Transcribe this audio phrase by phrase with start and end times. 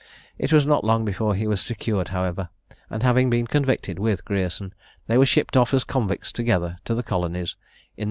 [0.39, 2.49] It was not long before he was secured, however,
[2.89, 4.73] and having been convicted with Grierson,
[5.05, 7.59] they were shipped off as convicts together to the colonies, in the year 1757.